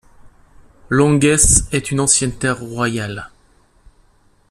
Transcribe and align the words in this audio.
Longuesse 0.89 1.69
est 1.71 1.91
une 1.91 1.99
ancienne 1.99 2.35
terre 2.35 2.59
royale. 2.59 3.29